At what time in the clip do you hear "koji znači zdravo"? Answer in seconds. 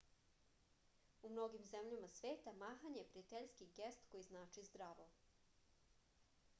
4.15-5.07